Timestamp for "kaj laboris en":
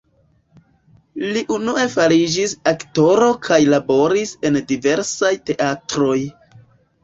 3.45-4.61